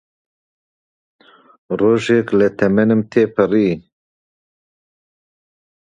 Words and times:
ڕۆژێک 1.79 2.27
لە 2.39 2.47
تەمەنم 2.57 3.01
تێپەڕی 3.11 3.71